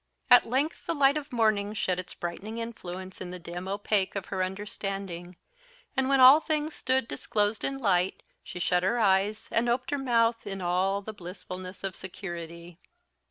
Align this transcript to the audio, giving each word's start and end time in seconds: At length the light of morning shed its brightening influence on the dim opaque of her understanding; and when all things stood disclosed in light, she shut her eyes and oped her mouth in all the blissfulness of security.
At 0.31 0.47
length 0.47 0.87
the 0.87 0.95
light 0.95 1.15
of 1.15 1.31
morning 1.31 1.75
shed 1.75 1.99
its 1.99 2.15
brightening 2.15 2.57
influence 2.57 3.21
on 3.21 3.29
the 3.29 3.37
dim 3.37 3.67
opaque 3.67 4.15
of 4.15 4.25
her 4.33 4.41
understanding; 4.43 5.35
and 5.95 6.09
when 6.09 6.19
all 6.19 6.39
things 6.39 6.73
stood 6.73 7.07
disclosed 7.07 7.63
in 7.63 7.77
light, 7.77 8.23
she 8.43 8.57
shut 8.57 8.81
her 8.81 8.97
eyes 8.97 9.47
and 9.51 9.69
oped 9.69 9.91
her 9.91 9.99
mouth 9.99 10.47
in 10.47 10.59
all 10.59 11.03
the 11.03 11.13
blissfulness 11.13 11.83
of 11.83 11.95
security. 11.95 12.79